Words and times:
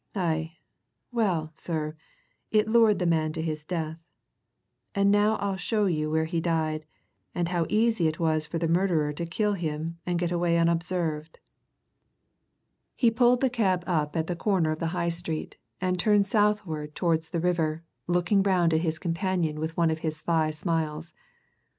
"Aye, 0.15 0.57
well, 1.11 1.53
sir, 1.57 1.95
it 2.49 2.67
lured 2.67 2.97
the 2.97 3.05
man 3.05 3.33
to 3.33 3.39
his 3.43 3.63
death. 3.63 3.99
And 4.95 5.11
now 5.11 5.35
I'll 5.35 5.57
show 5.57 5.85
you 5.85 6.09
where 6.09 6.25
he 6.25 6.41
died, 6.41 6.87
and 7.35 7.49
how 7.49 7.67
easy 7.69 8.07
it 8.07 8.19
was 8.19 8.47
for 8.47 8.57
the 8.57 8.67
murderer 8.67 9.13
to 9.13 9.25
kill 9.27 9.53
him 9.53 9.99
and 10.03 10.17
get 10.17 10.31
away 10.31 10.57
unobserved." 10.57 11.37
He 12.95 13.11
pulled 13.11 13.41
the 13.41 13.49
cab 13.51 13.83
up 13.85 14.15
at 14.15 14.25
the 14.25 14.35
corner 14.35 14.71
of 14.71 14.79
the 14.79 14.87
High 14.97 15.09
Street, 15.09 15.57
and 15.79 15.99
turned 15.99 16.25
southward 16.25 16.95
towards 16.95 17.29
the 17.29 17.39
river, 17.39 17.83
looking 18.07 18.41
round 18.41 18.73
at 18.73 18.81
his 18.81 18.97
companion 18.97 19.59
with 19.59 19.77
one 19.77 19.91
of 19.91 19.99
his 19.99 20.17
sly 20.17 20.49
smiles. 20.49 21.13